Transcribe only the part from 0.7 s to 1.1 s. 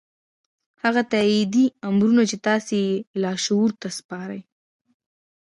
هغه